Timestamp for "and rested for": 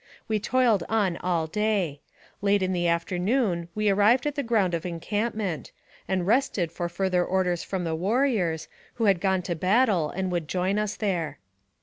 6.07-6.89